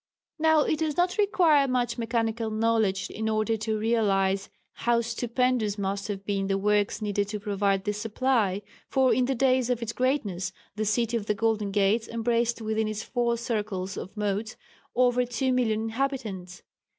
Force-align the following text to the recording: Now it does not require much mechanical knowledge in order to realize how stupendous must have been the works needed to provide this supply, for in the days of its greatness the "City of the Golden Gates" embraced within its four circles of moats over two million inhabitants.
Now 0.39 0.61
it 0.61 0.79
does 0.79 0.97
not 0.97 1.19
require 1.19 1.67
much 1.67 1.99
mechanical 1.99 2.49
knowledge 2.49 3.11
in 3.11 3.29
order 3.29 3.55
to 3.57 3.77
realize 3.77 4.49
how 4.73 5.01
stupendous 5.01 5.77
must 5.77 6.07
have 6.07 6.25
been 6.25 6.47
the 6.47 6.57
works 6.57 7.03
needed 7.03 7.27
to 7.27 7.39
provide 7.39 7.83
this 7.83 8.01
supply, 8.01 8.63
for 8.89 9.13
in 9.13 9.25
the 9.25 9.35
days 9.35 9.69
of 9.69 9.83
its 9.83 9.93
greatness 9.93 10.53
the 10.75 10.85
"City 10.85 11.15
of 11.17 11.27
the 11.27 11.35
Golden 11.35 11.69
Gates" 11.69 12.07
embraced 12.07 12.63
within 12.63 12.87
its 12.87 13.03
four 13.03 13.37
circles 13.37 13.95
of 13.95 14.17
moats 14.17 14.57
over 14.95 15.23
two 15.23 15.53
million 15.53 15.81
inhabitants. 15.81 16.63